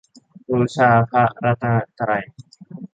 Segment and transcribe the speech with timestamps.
[0.49, 2.25] บูชาพระรัตนตรัย